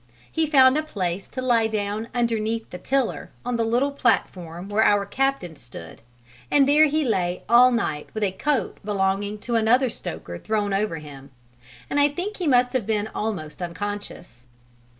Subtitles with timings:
[0.31, 4.81] He found a place to lie down underneath the tiller on the little platform where
[4.83, 6.01] our captain stood,
[6.49, 10.97] and there he lay all night with a coat belonging to another stoker thrown over
[10.97, 11.29] him
[11.87, 14.47] and I think he must have been almost unconscious.